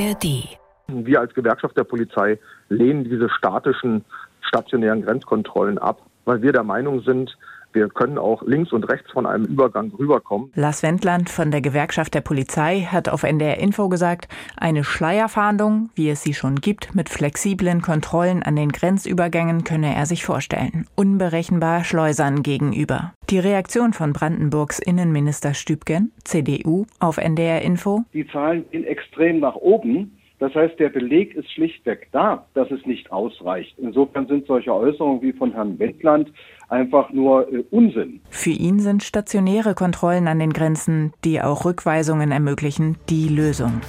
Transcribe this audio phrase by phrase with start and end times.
[0.00, 0.58] ARD.
[0.88, 2.38] Wir als Gewerkschaft der Polizei
[2.68, 4.04] lehnen diese statischen
[4.40, 7.36] stationären Grenzkontrollen ab, weil wir der Meinung sind,
[7.72, 10.52] wir können auch links und rechts von einem Übergang rüberkommen.
[10.54, 16.10] Lars Wendland von der Gewerkschaft der Polizei hat auf NDR Info gesagt, eine Schleierfahndung, wie
[16.10, 20.86] es sie schon gibt, mit flexiblen Kontrollen an den Grenzübergängen könne er sich vorstellen.
[20.96, 23.12] Unberechenbar Schleusern gegenüber.
[23.30, 28.02] Die Reaktion von Brandenburgs Innenminister Stübgen, CDU, auf NDR Info.
[28.12, 30.16] Die Zahlen gehen extrem nach oben.
[30.40, 33.78] Das heißt, der Beleg ist schlichtweg da, dass es nicht ausreicht.
[33.78, 36.32] Insofern sind solche Äußerungen wie von Herrn Wendland
[36.70, 38.20] einfach nur äh, Unsinn.
[38.30, 43.80] Für ihn sind stationäre Kontrollen an den Grenzen, die auch Rückweisungen ermöglichen, die Lösung.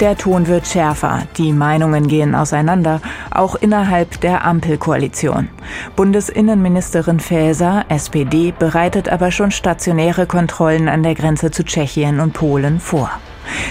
[0.00, 5.50] Der Ton wird schärfer, die Meinungen gehen auseinander, auch innerhalb der Ampelkoalition.
[5.94, 12.80] Bundesinnenministerin Faeser, SPD, bereitet aber schon stationäre Kontrollen an der Grenze zu Tschechien und Polen
[12.80, 13.10] vor.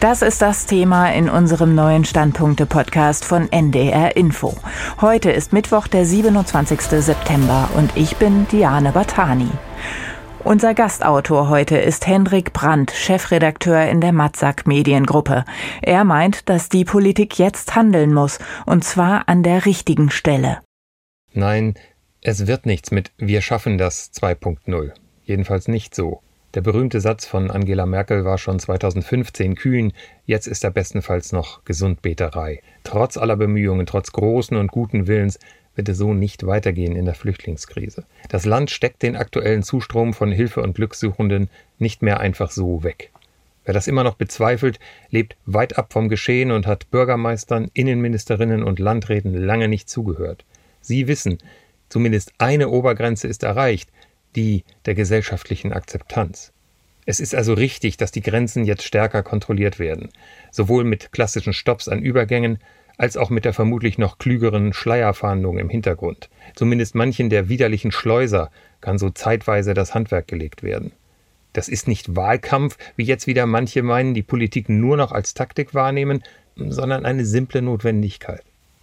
[0.00, 4.54] Das ist das Thema in unserem neuen Standpunkte-Podcast von NDR Info.
[5.00, 6.80] Heute ist Mittwoch, der 27.
[6.80, 9.50] September und ich bin Diane Batani.
[10.42, 15.44] Unser Gastautor heute ist Hendrik Brandt, Chefredakteur in der Matzak Mediengruppe.
[15.82, 20.60] Er meint, dass die Politik jetzt handeln muss, und zwar an der richtigen Stelle.
[21.34, 21.74] Nein,
[22.22, 24.92] es wird nichts mit Wir schaffen das 2.0.
[25.24, 26.22] Jedenfalls nicht so.
[26.54, 29.92] Der berühmte Satz von Angela Merkel war schon 2015 kühn,
[30.26, 32.60] jetzt ist er bestenfalls noch Gesundbeterei.
[32.82, 35.38] Trotz aller Bemühungen, trotz großen und guten Willens
[35.76, 38.04] wird es so nicht weitergehen in der Flüchtlingskrise.
[38.28, 43.12] Das Land steckt den aktuellen Zustrom von Hilfe und Glückssuchenden nicht mehr einfach so weg.
[43.64, 48.80] Wer das immer noch bezweifelt, lebt weit ab vom Geschehen und hat Bürgermeistern, Innenministerinnen und
[48.80, 50.44] Landräten lange nicht zugehört.
[50.80, 51.38] Sie wissen,
[51.88, 53.88] zumindest eine Obergrenze ist erreicht,
[54.36, 56.52] die der gesellschaftlichen Akzeptanz.
[57.06, 60.10] Es ist also richtig, dass die Grenzen jetzt stärker kontrolliert werden,
[60.50, 62.58] sowohl mit klassischen Stops an Übergängen
[62.98, 66.28] als auch mit der vermutlich noch klügeren Schleierfahndung im Hintergrund.
[66.54, 68.50] Zumindest manchen der widerlichen Schleuser
[68.82, 70.92] kann so zeitweise das Handwerk gelegt werden.
[71.52, 75.74] Das ist nicht Wahlkampf, wie jetzt wieder manche meinen, die Politik nur noch als Taktik
[75.74, 76.22] wahrnehmen,
[76.56, 78.42] sondern eine simple Notwendigkeit.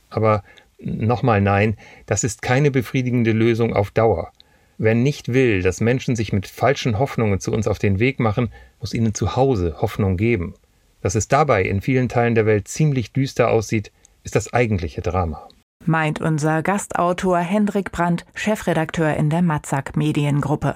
[0.10, 0.44] Aber
[0.80, 1.78] nochmal nein,
[2.08, 4.32] das ist keine befriedigende Lösung auf Dauer.
[4.80, 8.52] Wer nicht will, dass Menschen sich mit falschen Hoffnungen zu uns auf den Weg machen,
[8.80, 10.54] muss ihnen zu Hause Hoffnung geben.
[11.02, 13.92] Dass es dabei in vielen Teilen der Welt ziemlich düster aussieht,
[14.24, 15.48] ist das eigentliche Drama.
[15.86, 20.76] Meint unser Gastautor Hendrik Brandt, Chefredakteur in der Matzak Mediengruppe.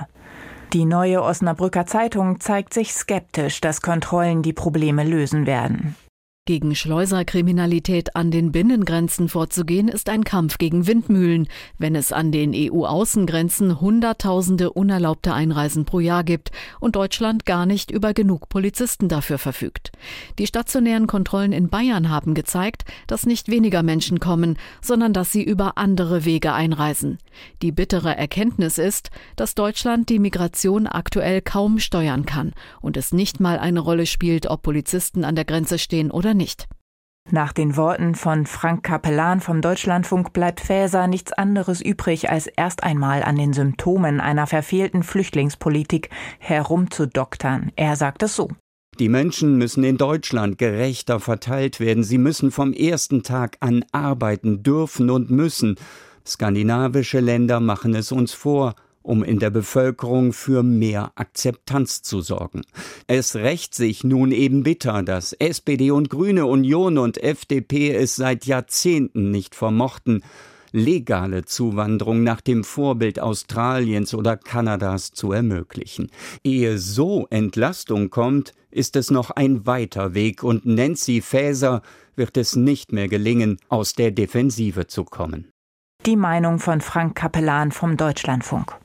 [0.74, 5.96] Die neue Osnabrücker Zeitung zeigt sich skeptisch, dass Kontrollen die Probleme lösen werden.
[6.46, 11.48] Gegen Schleuserkriminalität an den Binnengrenzen vorzugehen, ist ein Kampf gegen Windmühlen,
[11.78, 17.92] wenn es an den EU-Außengrenzen Hunderttausende unerlaubte Einreisen pro Jahr gibt und Deutschland gar nicht
[17.92, 19.92] über genug Polizisten dafür verfügt.
[20.40, 25.44] Die stationären Kontrollen in Bayern haben gezeigt, dass nicht weniger Menschen kommen, sondern dass sie
[25.44, 27.20] über andere Wege einreisen.
[27.62, 33.40] Die bittere Erkenntnis ist, dass Deutschland die Migration aktuell kaum steuern kann und es nicht
[33.40, 36.68] mal eine Rolle spielt, ob Polizisten an der Grenze stehen oder oder nicht.
[37.30, 42.84] Nach den Worten von Frank Kapellan vom Deutschlandfunk bleibt Faeser nichts anderes übrig, als erst
[42.84, 46.10] einmal an den Symptomen einer verfehlten Flüchtlingspolitik
[46.40, 47.72] herumzudoktern.
[47.76, 48.50] Er sagt es so.
[49.00, 52.04] Die Menschen müssen in Deutschland gerechter verteilt werden.
[52.04, 55.76] Sie müssen vom ersten Tag an arbeiten dürfen und müssen.
[56.26, 62.62] Skandinavische Länder machen es uns vor um in der Bevölkerung für mehr Akzeptanz zu sorgen.
[63.08, 68.46] Es rächt sich nun eben bitter, dass SPD und Grüne Union und FDP es seit
[68.46, 70.24] Jahrzehnten nicht vermochten,
[70.72, 76.10] legale Zuwanderung nach dem Vorbild Australiens oder Kanadas zu ermöglichen.
[76.44, 81.82] Ehe so Entlastung kommt, ist es noch ein weiter Weg und Nancy Faeser
[82.16, 85.52] wird es nicht mehr gelingen, aus der Defensive zu kommen.
[86.06, 88.76] Die Meinung von Frank Kapellan vom Deutschlandfunk.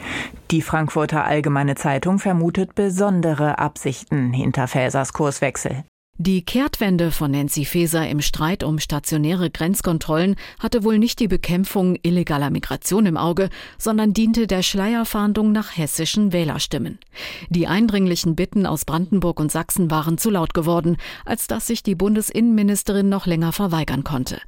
[0.51, 5.85] Die Frankfurter Allgemeine Zeitung vermutet besondere Absichten hinter Fäsers Kurswechsel.
[6.19, 11.99] Die Kehrtwende von Nancy Faeser im Streit um stationäre Grenzkontrollen hatte wohl nicht die Bekämpfung
[12.03, 16.99] illegaler Migration im Auge, sondern diente der Schleierfahndung nach hessischen Wählerstimmen.
[17.51, 20.97] Die eindringlichen Bitten aus Brandenburg und Sachsen waren zu laut geworden,
[21.27, 24.41] als dass sich die Bundesinnenministerin noch länger verweigern konnte.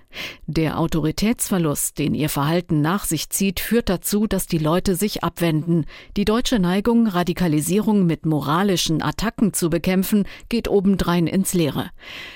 [0.47, 5.85] Der Autoritätsverlust, den ihr Verhalten nach sich zieht, führt dazu, dass die Leute sich abwenden.
[6.17, 11.91] Die deutsche Neigung, Radikalisierung mit moralischen Attacken zu bekämpfen, geht obendrein ins Leere.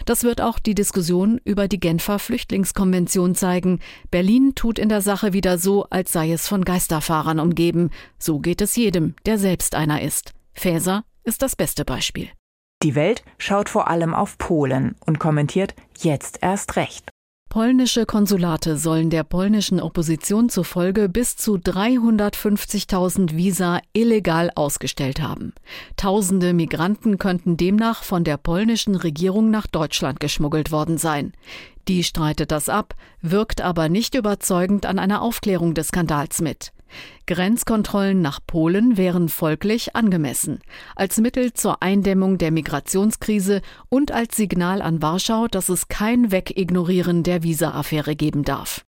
[0.04, 3.80] Das wird auch die Diskussion über die Genfer Flüchtlingskonvention zeigen.
[4.10, 7.90] Berlin tut in der Sache wieder so, als sei es von Geisterfahrern umgeben.
[8.18, 10.34] So geht es jedem, der selbst einer ist.
[10.52, 12.28] Faeser ist das beste Beispiel.
[12.82, 17.11] Die Welt schaut vor allem auf Polen und kommentiert jetzt erst recht.
[17.52, 25.52] Polnische Konsulate sollen der polnischen Opposition zufolge bis zu 350.000 Visa illegal ausgestellt haben.
[25.98, 31.34] Tausende Migranten könnten demnach von der polnischen Regierung nach Deutschland geschmuggelt worden sein.
[31.88, 36.72] Die streitet das ab, wirkt aber nicht überzeugend an einer Aufklärung des Skandals mit.
[37.26, 40.60] Grenzkontrollen nach Polen wären folglich angemessen,
[40.96, 47.22] als Mittel zur Eindämmung der Migrationskrise und als Signal an Warschau, dass es kein Wegignorieren
[47.22, 48.84] der Visa-Affäre geben darf.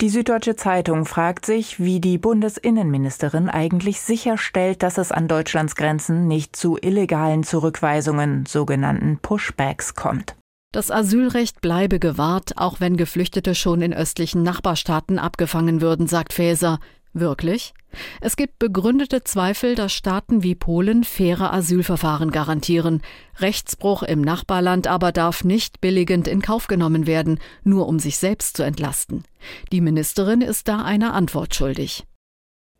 [0.00, 6.26] Die Süddeutsche Zeitung fragt sich, wie die Bundesinnenministerin eigentlich sicherstellt, dass es an Deutschlands Grenzen
[6.26, 10.36] nicht zu illegalen Zurückweisungen, sogenannten Pushbacks, kommt.
[10.72, 16.78] Das Asylrecht bleibe gewahrt, auch wenn Geflüchtete schon in östlichen Nachbarstaaten abgefangen würden, sagt Faeser.
[17.12, 17.74] Wirklich?
[18.20, 23.02] Es gibt begründete Zweifel, dass Staaten wie Polen faire Asylverfahren garantieren.
[23.38, 28.56] Rechtsbruch im Nachbarland aber darf nicht billigend in Kauf genommen werden, nur um sich selbst
[28.56, 29.24] zu entlasten.
[29.72, 32.04] Die Ministerin ist da eine Antwort schuldig.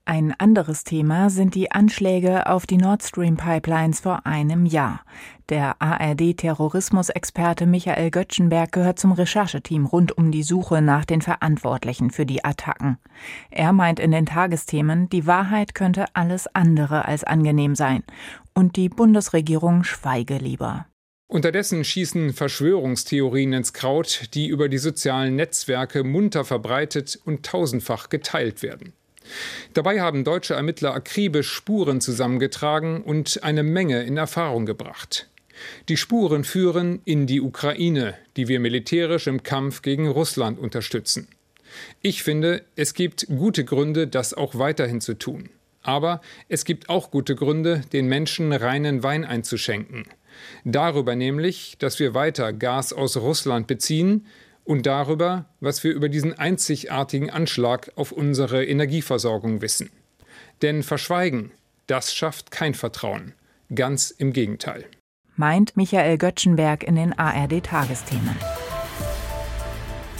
[0.05, 5.03] Ein anderes Thema sind die Anschläge auf die Nord Stream Pipelines vor einem Jahr.
[5.49, 12.27] Der ARD-Terrorismusexperte Michael Göttschenberg gehört zum Rechercheteam rund um die Suche nach den Verantwortlichen für
[12.27, 12.99] die Attacken.
[13.51, 18.03] Er meint in den Tagesthemen, die Wahrheit könnte alles andere als angenehm sein.
[18.55, 20.87] Und die Bundesregierung schweige lieber.
[21.29, 28.65] Unterdessen schießen Verschwörungstheorien ins Kraut, die über die sozialen Netzwerke munter verbreitet und tausendfach geteilt
[28.65, 28.93] werden.
[29.75, 35.29] Dabei haben deutsche Ermittler akribisch Spuren zusammengetragen und eine Menge in Erfahrung gebracht.
[35.89, 41.29] Die Spuren führen in die Ukraine, die wir militärisch im Kampf gegen Russland unterstützen.
[42.03, 45.51] Ich finde, es gibt gute Gründe, das auch weiterhin zu tun.
[45.83, 50.05] Aber es gibt auch gute Gründe, den Menschen reinen Wein einzuschenken.
[50.65, 54.27] Darüber nämlich, dass wir weiter Gas aus Russland beziehen,
[54.71, 59.91] und darüber, was wir über diesen einzigartigen Anschlag auf unsere Energieversorgung wissen.
[60.63, 61.51] Denn Verschweigen,
[61.89, 63.35] das schafft kein Vertrauen.
[63.75, 64.85] Ganz im Gegenteil.
[65.35, 68.37] Meint Michael Göttschenberg in den ARD-Tagesthemen.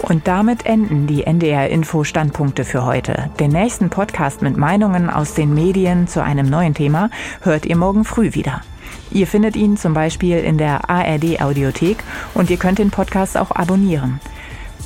[0.01, 3.31] Und damit enden die NDR-Info-Standpunkte für heute.
[3.39, 7.11] Den nächsten Podcast mit Meinungen aus den Medien zu einem neuen Thema
[7.43, 8.63] hört ihr morgen früh wieder.
[9.13, 11.99] Ihr findet ihn zum Beispiel in der ARD-Audiothek
[12.35, 14.19] und ihr könnt den Podcast auch abonnieren.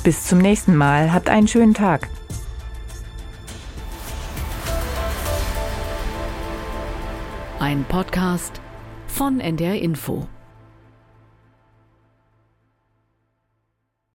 [0.05, 1.11] Bis zum nächsten Mal.
[1.11, 2.09] Habt einen schönen Tag.
[7.57, 8.61] Ein Podcast
[9.07, 10.27] von NDR Info.